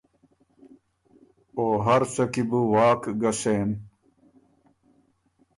[1.57, 3.69] او هر څه کی بو واک ګۀ سېن۔